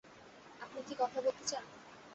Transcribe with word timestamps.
আপনি 0.61 0.79
কি 0.87 0.93
কথা 0.99 1.19
বলতে 1.21 1.43
চান? 1.47 1.63